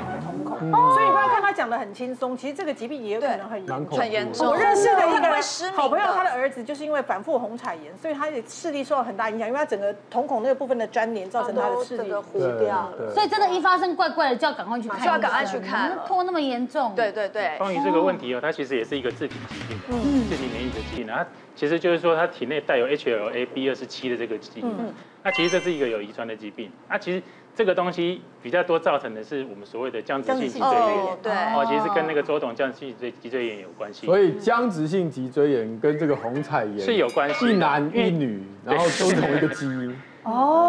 [0.60, 3.98] 所以你不要看他讲的很轻松，其实这个疾病也有可能很严重。
[3.98, 4.48] 很严重。
[4.48, 13.12] 我认识的一个好朋友，他的儿子就是因为反复红彩炎，所以他的视力受到很大影响，因为他整个瞳孔那个部分的粘连造成他的视力糊掉了。
[13.14, 16.94] 所以真的，一发生怪怪的，就要赶快去看，就要赶快去看，拖那么严重。
[16.96, 17.58] 对对对。
[17.58, 19.78] 关于这个问题哦，它其实也是一个自体疾病，
[20.30, 21.08] 自体免疫的疾病。
[21.08, 24.94] 它其实就是说，它体内带有 HLA-B 二十七的这个基因。
[25.24, 26.72] 那其实这是一个有遗传的疾病。
[26.88, 27.22] 那其实
[27.58, 31.18] 这个东西比较多造成的是我们所谓的僵直性脊椎炎。
[31.24, 31.32] 对。
[31.34, 34.06] 哦，其实是跟那个周董僵直性脊椎炎有关系。
[34.06, 40.00] 所以僵直性脊椎炎跟这个红彩炎是有关系，一男一女，然后都同一个基因。
[40.28, 40.68] 哦，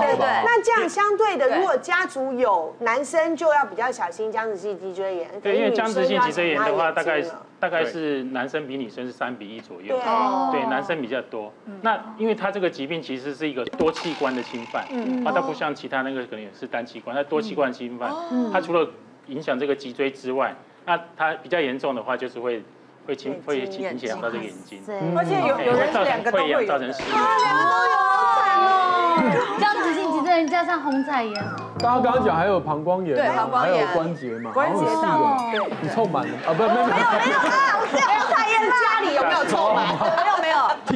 [0.00, 5.28] 对对对，那这样相对的，如果家族有男生，就要比较小心僵直性脊椎炎。
[5.42, 7.22] 对，因为僵直性脊椎炎的话，大概
[7.60, 9.96] 大概是男生比女生是三比一左右。
[10.50, 11.52] 对，对，男生比较多。
[11.82, 14.82] 那因为他这个疾病其实是一个多器官的侵犯，
[15.26, 18.10] 啊，它不像其他那个可能也是单器官，它多器官侵犯，
[18.50, 18.88] 它除了
[19.26, 20.54] 影响这个脊椎之外，
[20.86, 22.62] 那它比较严重的话就是会
[23.06, 24.82] 会侵会影响到这个眼睛，
[25.14, 27.08] 而且有有人两个都会有，造成视力。
[29.58, 31.34] 僵直性脊椎炎加上红彩炎，
[31.78, 36.52] 大家刚刚讲还有膀胱炎，对，膀胱炎，还有关节嘛，关节道，对，你凑满了啊？
[36.56, 37.78] 不，没有没有没有啊！
[37.80, 39.86] 我是红彩炎，家里有没有凑满？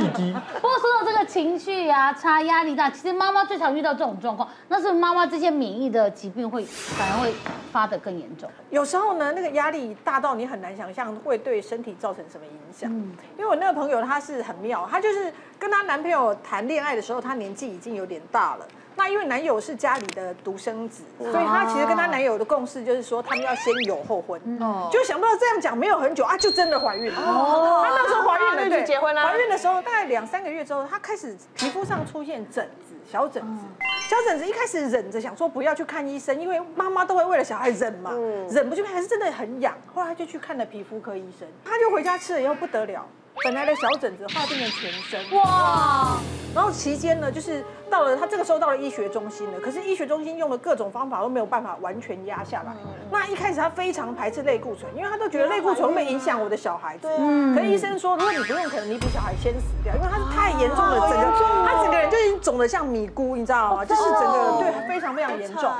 [0.00, 7.34] 不过说到这个情绪啊，差压力大，其实妈妈最常遇到这种状况，那是妈妈这些免疫的疾病会反而会
[7.72, 8.48] 发得更严重。
[8.70, 12.90] 有时候呢，那个压力大到你很难想象会对身体造成什么影响。
[12.92, 18.66] 嗯，因为我那个朋友她是很妙，她就是跟她男朋友谈恋爱的时候，她年纪已经有点大了。
[18.98, 24.40] 那因为男友是家里的独生子，所以她其实跟她男友的共识就是说，他们要先有后婚。
[24.60, 27.20] 哦，就想不到这样讲没有很久啊，就真的怀孕了。
[27.20, 29.24] 哦，他那时候怀孕了，对，结婚了。
[29.24, 33.64] 怀孕的时候大概两三个月之后，她开始皮肤上出现疹子，小疹子。
[34.08, 38.10] 小疹子一开始忍着想说不要去看医生，因为妈妈都会为了小孩忍嘛，
[38.50, 39.76] 忍不去看还是真的很痒。
[39.94, 43.06] 后来他就去看了皮肤科医生，她就回家吃了以后不得了。
[43.44, 46.18] 本来的小疹子化变成全身哇，
[46.52, 52.72] 然后期间呢，就是到了他这个时候到了医学中心了，可是医学中心用了各种方法都没有办法完全压下来。
[53.10, 57.08] 那一开始他非常排斥类固醇，因为他都觉得类固醇会影响我的小孩子。
[57.18, 61.24] 嗯，可是医生说，如果你不用，可能你比小孩先死掉，因为他是太严重了，整个
[61.66, 63.84] 他整个人就已经肿得像米菇，你知道吗？
[63.84, 65.70] 就是整个对非常非常严重。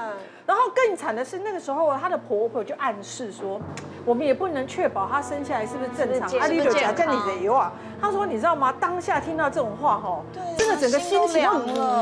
[0.46, 3.60] 然后更惨的是，那个时候她的婆婆就暗示说，
[4.06, 6.40] 我们也不能确保她生下来是不是正常。
[6.40, 7.70] 阿丽就讲，叫你的油啊。
[8.00, 8.72] 她说，你知道吗？
[8.80, 10.22] 当下听到这种话，哈，
[10.56, 11.50] 真的整个心情都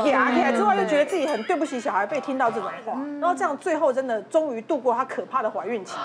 [0.05, 5.95] 痒起来，之后又觉得自己很对不起小孩，被听到这种话，然后这样最后真的终于度过她可怕的怀孕期。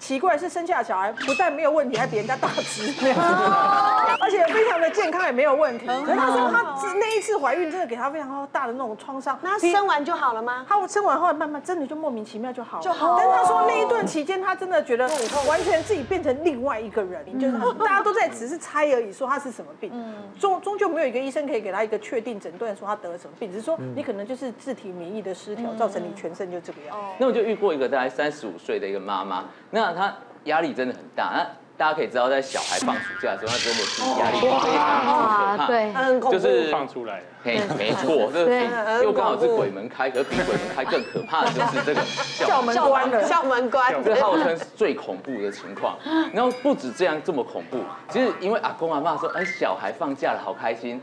[0.00, 2.88] 奇怪是生下的小孩不但没有问题，还比人家大只，
[4.18, 5.86] 而且非常的健康也没有问题。
[5.86, 9.38] 可是他说他那一次怀孕真的给他非常大的那种创伤。
[9.42, 10.64] 那生完就好了吗？
[10.66, 12.82] 他生完后来慢慢真的就莫名其妙就好了。
[12.82, 13.16] 就好。
[13.18, 15.06] 但他说那一段期间他真的觉得
[15.46, 19.92] 完全自己变成另外一个人，就是大家都在只是猜而已，说他是什么病。
[20.38, 26.96] 终终究没有一个医生可以给他一个确定诊断，说他得了什么病，只是说你可能就是自体免疫的失调，造成你全身就这个样。
[27.18, 29.92] 那我就遇过一个大概三十五岁的一个妈妈，那。
[29.92, 45.98] 他压力真的很大，那大家可以知道，在小孩放暑假的时候，他真的是压力非常可怕，对，就是放出来，嘿，没错， 这又刚好是鬼门开，可是比鬼门开更可怕的就是这个校门关了，校门关，这号称是最恐怖的情况。
[46.32, 47.76] 然后不止这样这么恐怖，
[48.08, 51.02] 其实因为阿公阿妈说，哎，小孩放假了，好开心，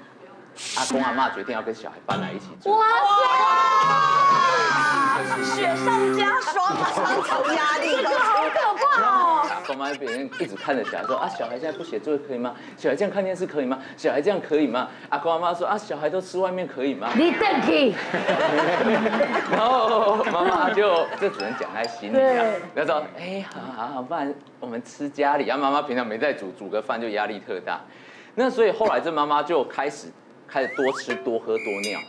[0.78, 2.72] 阿公阿妈决定要跟小孩搬来一起住。
[2.72, 2.86] 哇
[5.24, 9.48] 塞雪上加霜，双重压力，这个好可怕哦！
[9.50, 12.54] 阿公妈别人一直看着小孩说啊，小孩现在不写作业可以吗？
[12.78, 13.80] 小孩这样看电视可以吗？
[13.96, 14.88] 小孩这样可以吗？
[15.10, 17.10] 阿公阿妈说啊，小孩都吃外面可以吗？
[17.16, 17.94] 你等去。
[19.52, 22.46] 然后妈妈就这只能讲在心里啊。
[22.76, 25.46] 然后说哎，好好好，不然我们吃家里。
[25.48, 27.82] 然后妈妈平常没在煮，煮个饭就压力特大。
[28.36, 30.08] 那所以后来这妈妈就开始
[30.48, 32.00] 开始多吃多喝多尿。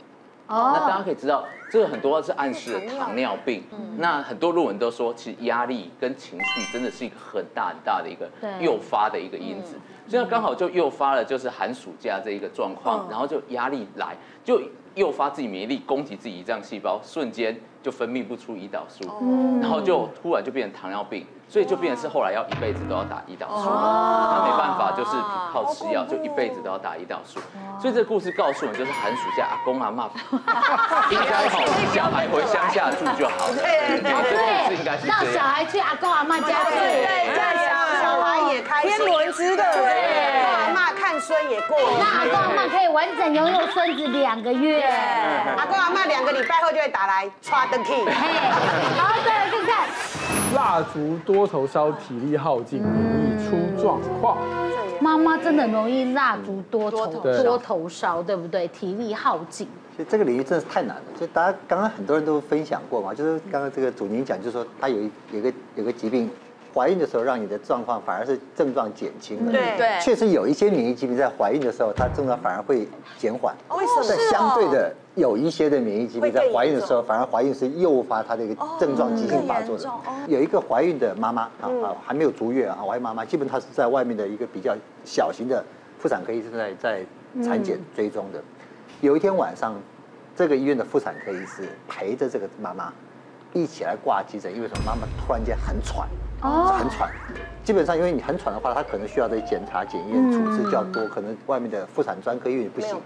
[0.47, 3.63] 哦，那大家可以知道，这个很多是暗示糖尿病。
[3.99, 8.27] 那很多论文都说，其实压力跟情绪真的是一个很大很大的一个
[8.59, 9.77] 诱发的一个因子。
[10.07, 14.59] 所以刚好就诱发了就是寒暑假这一个状况，然后就压力来，就
[14.99, 19.05] 诱发自己免疫力攻击自己胰脏细胞，瞬间就分泌不出胰岛素，
[19.63, 21.27] 然后就突然就变成糖尿病。
[21.51, 25.13] 所以就变成是后来要一辈子都要打胰岛素，他没办法，就是
[25.51, 27.41] 靠吃药，就一辈子都要打胰岛素。
[27.81, 30.11] 所以这个故事告诉我们，就是寒暑假阿公阿妈
[31.11, 33.55] 应该好，小孩回乡下住就好了。
[33.57, 37.57] 对对对，应该是让小孩去阿公阿妈家住，对，这样
[38.03, 39.65] 小孩也开心，天伦之乐，
[41.21, 41.77] 孙也过。
[41.99, 44.83] 那阿公阿妈可以完整拥有孙子两个月。
[45.57, 48.05] 阿公阿妈两个礼拜后就会打来刷登 key。
[48.05, 49.89] 好，再来看看。
[50.55, 54.39] 蜡烛多头烧，体力耗尽，容易出状况。
[55.01, 58.67] 妈妈真的很容易蜡烛多头多头烧，对不对？
[58.69, 59.69] 体力耗尽。
[59.97, 61.03] 其实这个领域真的是太难了。
[61.17, 66.31] 所以大家刚刚很多人都分享过嘛，就是刚刚这个祖宁讲，就是说他有一有个有个疾病。
[66.75, 69.53] 怀孕的时候，让你的状况反而是症状减轻了。
[69.53, 73.55] 对对，确实有一些免疫疾病在怀孕的时候，它症状反而会减缓。
[73.71, 74.07] 为什么？
[74.09, 79.91] 但相对的，有一些的免疫疾病在怀孕的时候，反而怀孕是诱发它的一个症状急性发作的。
[80.27, 85.65] 有一个怀孕的妈妈啊啊，还没有足月啊，怀孕妈妈基本她是在外面的一个比较小型的
[85.99, 87.05] 妇产科医生在在
[87.43, 88.41] 产检追踪的。
[89.01, 89.75] 有一天晚上，
[90.37, 92.93] 这个医院的妇产科医师陪着这个妈妈
[93.53, 94.83] 一起来挂急诊，因为什么？
[94.85, 96.07] 妈妈突然间很喘。
[96.41, 97.11] 哦，很喘，
[97.65, 102.97] 基本上因为你很喘的话，他可能需要的检查检验处置较多，可能外面的妇产专科医院不行，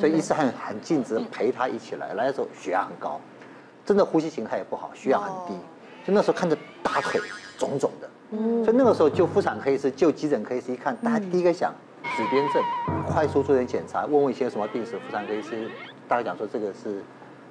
[0.00, 2.14] 所以医生很很尽职陪他一起来。
[2.14, 3.20] 来的时候血压很高，
[3.86, 5.60] 真的呼吸形态也不好，血压很低，
[6.04, 7.20] 就那时候看着大腿
[7.56, 8.08] 肿肿的，
[8.64, 11.72] 所以那个时候就妇产科医师就急诊科医师一看，大家第一个想
[12.16, 12.62] 子痫症，
[13.06, 15.70] 快速做点检查，问问一些什么病史，妇产科医师
[16.08, 17.00] 大概讲说这个是。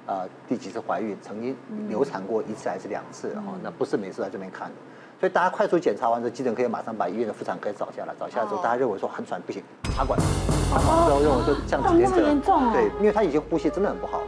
[0.06, 1.16] 呃，第几次怀孕？
[1.22, 1.54] 曾经
[1.88, 3.30] 流产过一次还是两次？
[3.32, 4.74] 然后，那不是每次来这边看的，
[5.20, 9.62] 所以大家快速检查完之后，急诊可以马上把医院的妇产科找下来，找下来之后，大家认为说很喘不行，
[9.94, 10.18] 插管，
[10.70, 14.26] 插管之后认为说像紫癜症，对，因为他已经呼吸真的很不好了，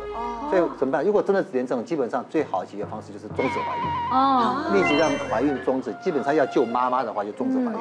[0.50, 1.02] 所以怎么办？
[1.02, 7.80] 如果真的紫癜症，基本上最好的解决方式就是终止怀孕，哦，立即让怀孕终止，基本上要救妈妈的话就终止怀孕。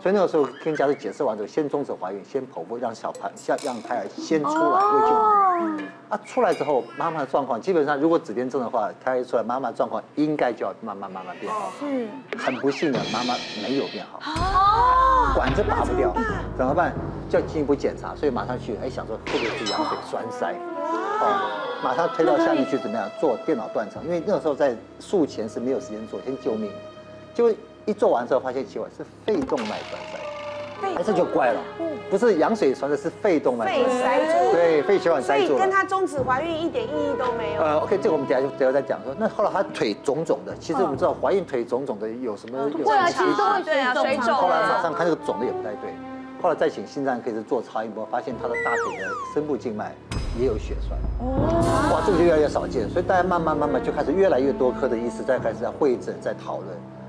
[0.00, 5.78] 所以那个时候跟家属解释完之后，先终止怀孕，先剖腹让小孩，先让胎儿先出来，为救妈。
[6.10, 11.72] 啊，出来之后，妈妈的状况基本上，如果子痫症的话，胎儿一出来，妈妈状况应该就要慢慢慢慢变好。
[11.80, 12.08] 是。
[12.38, 14.20] 很不幸的，妈妈没有变好。
[14.20, 15.32] 哦。
[15.34, 16.14] 管子拔不掉，
[16.56, 16.94] 怎么办？
[17.28, 20.54] 就要进一步检查，所以马上去，哎，想说会不会是羊水栓塞？
[21.20, 21.82] 哦。
[21.82, 23.10] 马上推到下面去，怎么样？
[23.20, 26.70] 做电脑断层，因为那个时候在术前是没有时间做，先救命，
[27.34, 27.52] 就。
[27.88, 31.60] 一做完之后，发现奇怪是肺动脉栓塞，哎，这就怪了，
[32.10, 37.62] 不是羊水栓塞，是肺动脉栓塞，对，肺血管塞住，所以跟她终止怀孕一点意义都没有。
[37.62, 39.14] 呃，OK，这个我们等下就等下再讲说。
[39.18, 42.58] 那后来她腿肿肿的，其实我们知道怀孕腿肿肿的有什么？
[42.84, 44.34] 会啊，其实都会对啊，水肿。
[44.34, 45.90] 后来马上看这个肿的也不太对，
[46.42, 49.94] 后来再请心脏科医师做超音波，发现她的大腿的深部静脉
[50.38, 50.98] 也有血栓。
[51.20, 51.48] 哦，
[51.94, 56.66] 哇，这个就越来越少见，所以大家慢慢慢慢就开始越来越多科的医师在开始在会诊在讨论。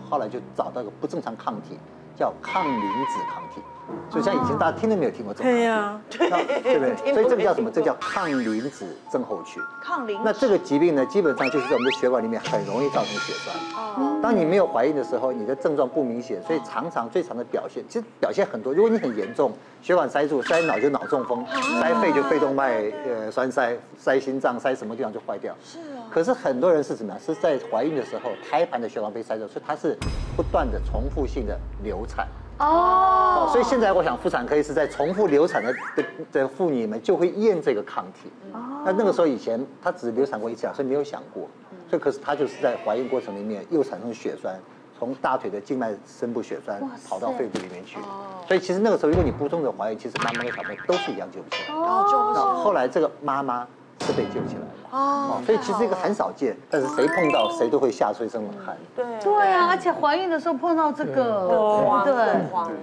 [0.10, 1.78] 后来就找到个不正常抗体，
[2.20, 3.62] 叫抗磷脂抗体。
[4.08, 5.50] 所以像以前大家听都没有听过这个。
[5.50, 6.30] 对呀，对
[6.78, 6.96] 不对？
[7.12, 7.72] 所以这个叫什么？
[7.72, 9.60] 这叫抗磷脂症候群。
[9.82, 10.20] 抗磷。
[10.24, 13.56] 那这个疾病呢，基本上就是在我们的血管里面很容易造成血栓。
[13.76, 14.20] 哦。
[14.22, 18.72] 当你没有怀孕的时候，你的症状不明显，所以常常最常的表现，其实表现很多。
[18.72, 19.52] 如果你很严重，
[19.82, 21.44] 血管塞住，塞脑就脑中风，
[21.82, 25.56] 塞肺就肺动脉呃栓塞，塞心脏塞什么地方就坏掉。
[25.64, 26.06] 是啊。
[26.12, 27.16] 可是很多人是什么？
[27.20, 29.98] 是在怀孕的时候，胎盘的血管被塞住，所以它是
[30.40, 32.26] 不断的重复性的流产。
[32.60, 38.32] 哦，所以现在我想妇产科医师在重复流产的的的妇女们就会验这个抗体。
[38.54, 41.46] 哦，那那个时候以前她只流产过一次，所以没有想过。
[41.90, 44.58] 所以可是她就是在怀孕过程里面又产生血栓，
[44.98, 48.00] 从大腿的静脉深部血栓跑到肺部里面去。
[48.00, 51.76] 哦，所以其实那个时候如果你不终止怀孕，其实妈妈跟小朋友都是一样救不起来。
[51.76, 52.62] 哦。
[52.64, 53.68] 后来这个妈妈
[54.02, 54.68] 是被救起来了。
[54.92, 58.76] 哦，所以其实这个很少见，但是谁碰到谁都会吓出一身冷汗。
[58.96, 62.76] 对对啊，而且怀孕的时候碰到这个，对。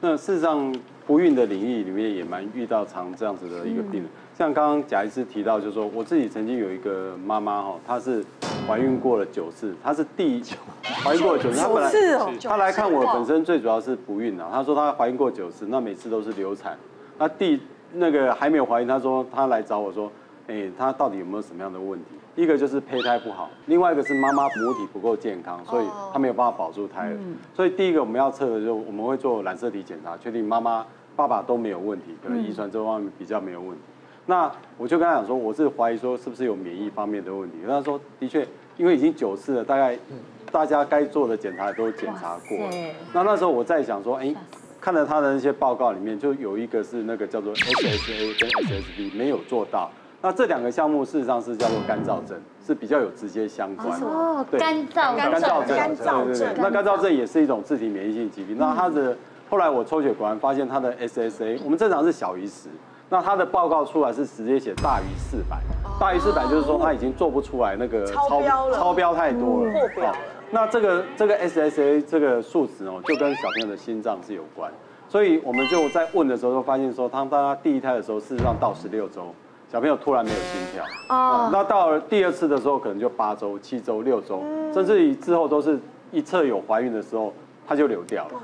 [0.00, 0.74] 那事实上，
[1.06, 4.04] 不孕的领域里面也蛮遇到常这样子的一个病人。
[4.34, 8.24] 像刚刚贾医师提到，就是说我自己曾经有一个妈妈哈，她是
[8.66, 10.42] 怀孕过了九次，她是第一
[11.04, 11.92] 怀孕过了九次，她本来
[12.42, 14.48] 她来看我本身最主要是不孕啊。
[14.50, 16.74] 她说她怀孕过九次，那每次都是流产。
[17.18, 17.60] 那第
[17.92, 20.10] 那个还没有怀孕，她说她来找我说。
[20.50, 22.06] 哎，他到底有没有什么样的问题？
[22.34, 27.16] 一个就是胚胎不好，另外一个是妈妈母体不够健康，所以他没有办法保住胎儿。
[27.54, 30.84] 所以第一个我们要测的就是我们会做染色体检查，确定妈妈、
[31.14, 33.82] 爸爸都没有问题，可能遗传这方面比较没有问题。
[34.26, 37.58] 那我就跟他讲说，我是怀疑说是不是有免疫方面的问题。
[37.66, 39.98] 他说的确，因为已经九次了，大概
[40.50, 42.70] 大家该做的检查都检查过了。
[43.12, 44.34] 那那时候我在想说，哎，
[44.80, 49.90] 看了他的那些报告里面，就有一个是那个叫做 SSA 跟 SSB 没有做到。
[50.22, 54.06] 那这两个项目事实上是叫做干燥症，是比较有直接相关的。
[54.06, 56.54] 哦，干燥干燥症，干燥症。
[56.58, 58.56] 那干燥症也是一种自体免疫性疾病。
[58.58, 59.16] 那它的
[59.48, 62.68] 后来我抽血果然发现它的 SSA，我们正常是小于十，
[63.08, 65.58] 那它的报告出来是直接写大于四百，
[65.98, 69.72] 大于四百就是说它已经做不出来那个超标了，超标太多了。
[70.50, 74.70] 那这个这个 SSA 这个数值哦，就跟小朋友的心脏是有关。
[75.08, 79.34] 所以我们就在问的时候，就发现说，当他第一胎的时候，事实上到十六周，
[79.70, 80.84] 小朋友突然没有心跳。
[81.08, 81.48] 哦。
[81.52, 84.42] 那到了第二次的时候，可能就八周、七周、六周，
[84.74, 85.78] 甚至于之后都是
[86.10, 87.32] 一侧有怀孕的时候，
[87.68, 88.34] 它就流掉了。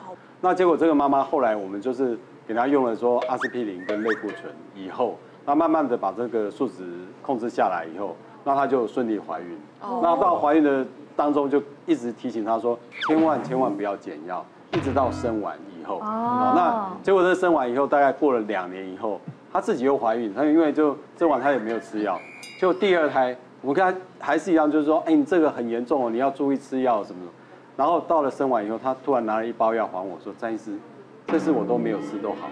[0.41, 6.85] 那结果这个妈妈后来我们就是给她用了说阿司匹林跟类固醇以后，那慢慢的把这个数值
[7.23, 9.59] 控制下来以后，那她就顺利怀孕。
[9.81, 10.01] 哦。
[10.03, 10.87] 那到怀孕的
[11.17, 14.45] 当中就一直提醒她说，千万千万不要减药。
[14.73, 19.19] 一直到生完以后，哦，那结果这生完以后，大概过了两年以后，
[19.57, 22.21] 她自己又怀孕，她因为就这晚她也没有吃药，
[22.61, 27.33] 就第二胎，我跟她还是一样，就是说，哎，你这个很严重哦，你要注意吃药什么的。
[27.75, 30.77] 然后到了生完以后，她突然拿了一包药还我说，詹医师，
[31.29, 32.51] 这次我都没有吃都好。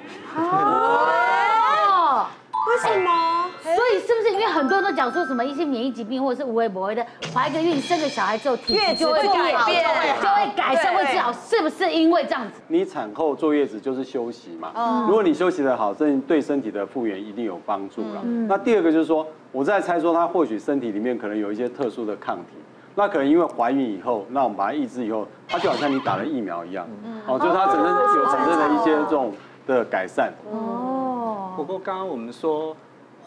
[2.65, 3.51] 哦，为什么？
[3.63, 9.85] 所以是不是因为很多人都讲说什么一些免疫疾病或者是无微不微的，怀个孕生个小孩之后体质就会改变，
[10.21, 12.61] 就会改善会治好，是不是因为这样子？
[12.69, 18.23] 你产后坐月子就是休息嘛，如果你休息的好，这对身体的复原一定有帮助了。
[18.49, 22.57] 那第二个就是说，我在猜说他或许身体里面可能有一些特殊的抗体，
[22.95, 26.87] 那可能因为怀孕以后，那我们把它抑制以后，它就好像你打了疫苗一样，
[27.27, 29.33] 哦，就是它本身有产生了一些这种
[29.67, 30.33] 的改善。
[30.51, 30.94] 哦，
[31.57, 32.77] 不过刚刚我们说。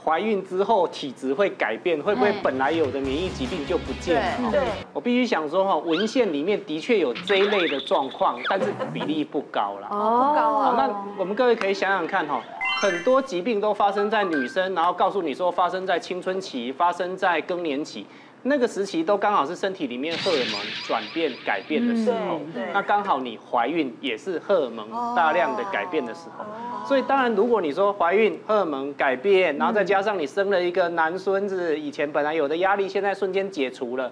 [0.06, 4.52] 怀孕之后体质会改变，会不会本来有的免疫疾病就不见了？
[4.52, 4.62] 对，
[4.94, 9.88] 我必须想说哈，文献里面的确有这一类的状况，但是比例不高了。
[9.90, 10.76] 哦，不高啊。
[10.78, 12.42] 那我们各位可以想想看哈，
[12.80, 18.06] 很多疾病都发生在女生，然后告诉你说发生在青春期，发生在更年期。
[18.48, 22.40] 那个时期都刚好是身体里面荷尔蒙转变改变的时候，
[22.74, 26.46] 那刚好你怀孕也是荷尔蒙大量的改变的时候，
[26.88, 34.12] 所以当然如果你说怀孕荷尔蒙改变，然后再加上你生了一个男孙子，以前本来有的压力现在瞬间解除了，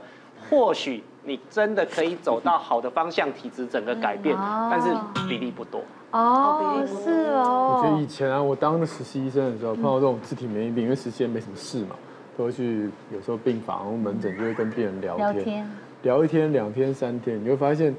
[0.50, 4.36] 或许你真的可以走到好的方向，体质整个改变，
[4.69, 4.89] 但是
[5.30, 5.82] 比例不多。
[6.12, 7.78] 哦，是哦。
[7.78, 11.95] 我觉得以前啊，我当实习医生的时候，碰到这种自体免疫病，因为实习也没什么事嘛。
[12.38, 15.71] 都会去，有时候病房、门诊就会跟病人聊天，聊天，
[16.04, 17.95] 聊一天、两天、三天，你会发现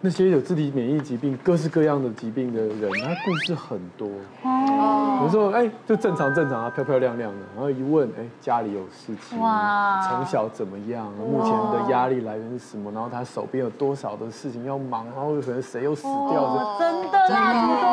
[0.00, 4.08] 那些有自体免疫疾病、各式各样的疾病的人，他故事很多。
[4.42, 11.06] 哦，有时候哎，就正常正常啊，漂漂亮亮的，然后一问，哎，家里有事情，哇，从小怎么样？
[11.18, 12.90] 目前的压力来源是什么？
[12.92, 15.06] 然后他手边有多少的事情要忙？
[15.14, 16.78] 然后可能谁又死掉了？
[16.78, 17.18] 真的，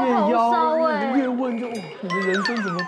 [0.05, 2.79] 越腰越问就，你的人生怎么？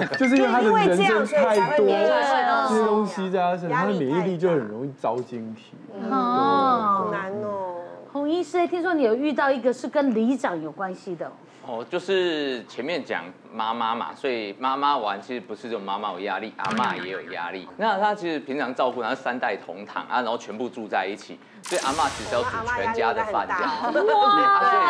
[0.18, 5.74] 就是因为他的人生太多这些东西在他身上，他的免疫力就很容易遭晶体。
[6.10, 7.71] 好难哦。
[8.12, 11.32] 洪医师，听说你有遇到一个是跟里长有关系的。
[11.66, 17.66] 哦，就是前面讲妈妈嘛，所以妈妈玩其实不是只有妈妈有压力，阿妈也有压力。
[17.78, 23.94] 那他其实平常照顾，然后三代同堂啊，然后全部住在一起，所以阿妈其实要煮全家的饭这样。
[24.06, 24.28] 哇，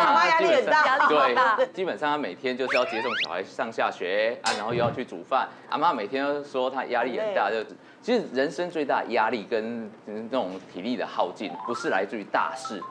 [0.03, 5.47] 阿妈压力很大对，基本上他每天就是要接送小孩上下学啊，然后又要去煮饭。
[5.69, 7.63] 阿妈每天都说他压力很大，就
[8.01, 12.81] 其实人生最大压力跟那种体力的耗尽，不是来自于大事。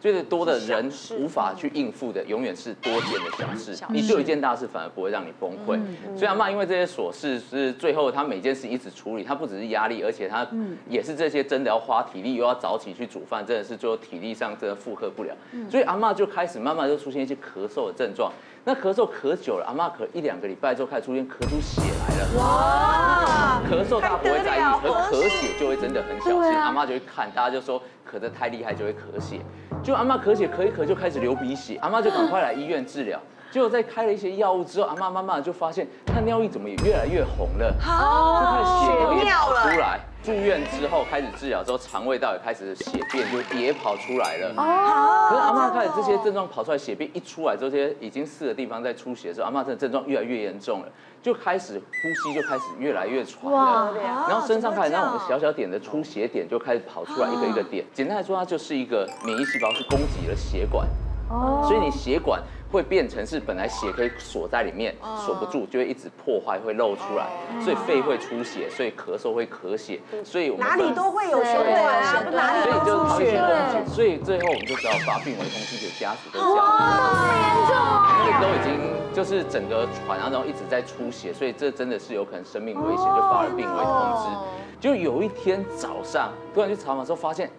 [0.00, 3.84] 就是多的人无法去应付的，永远是多件的小事。
[3.90, 5.78] 你就一件大事，反而不会让你崩溃。
[6.16, 10.46] 所以阿妈因为这些琐事，是最后她每件事一直处理，她不只是压力，而且她
[10.88, 15.36] 也是这些真的要花体力，又要早起去煮饭，真的是最后体力上真的负荷不了。
[15.70, 18.32] 所以阿妈就开始慢慢就出现一些咳嗽的症状。
[18.64, 22.38] 那咳嗽咳久了，阿嬷咳一两个礼拜之后开始出现咳出血来了。
[22.38, 23.60] 哇！
[23.70, 26.54] 咳嗽大家不会在意，可咳血就会真的很小心。
[26.58, 29.40] 阿嬷就会看，大家就说咳得太厉害就会咳血。
[29.82, 33.18] 就阿嬷咳血咳一咳就开始流鼻血，阿妈就赶快来医院治疗。
[33.50, 40.00] 结果在开了一些药物之后，阿嬷慢慢就发现她尿液怎么也越来越红了，就开始血也跑出来。
[40.22, 44.52] 住院之后开始治疗之后，肠胃道也开始血便就也跑出来了。
[44.56, 45.28] 哦。
[45.30, 50.88] 可是阿妈开始这些症状跑出来，血便一出来之后，这些已经四个地方在出血的时候，阿妈这症状越来越严重了，
[51.22, 53.94] 就开始呼吸就开始越来越喘了。
[54.28, 57.84] 然后身上开始那种小小点的出血点就开始跑出来一个一个点。
[57.94, 60.86] 简单来说，它就是一个免疫细胞去攻击了血管。
[61.30, 61.64] 哦。
[61.66, 62.42] 所以你血管。
[62.70, 64.94] 会变成是本来血可以锁在里面，
[65.26, 67.26] 锁不住，就会一直破坏，会漏出来，
[67.60, 73.42] 所以肺会出血，所以咳嗽会咳血，所以我们哪里都会有血管啊，哪里都有血，
[73.86, 77.74] 所以最后我们就只好发病危通知给家属跟家属，
[78.20, 78.78] 因为都已经
[79.12, 84.78] 就是整个喘，然后一直在出血，所以这真的是有可能生命危险，就发了病危通知。
[84.80, 87.50] 就有一天早上突然去查房的时候，发现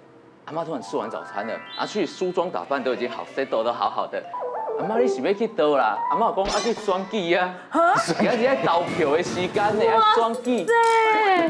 [0.45, 4.24] 阿妈突然吃完早餐了，啊去梳妆打扮都已经好，settle 都好好的。
[4.82, 5.95] 阿妈你是要去倒啦？
[6.09, 10.65] 阿妈讲啊去选举啊，而且在投票的时间呢，要选举，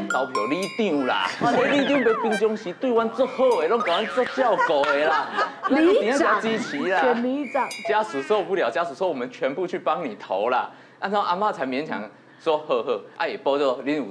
[0.09, 1.29] 投票里长啦，
[1.71, 5.27] 里长要平常时对阮做好的，拢甲阮做照顾的啦，
[5.69, 6.41] 里长？
[6.41, 10.69] 支持啦，选里长，家属受不了，家属说我们全部去帮你投啦，
[10.99, 12.03] 然后阿妈才勉强
[12.37, 14.05] 说呵呵，啊也报到恁有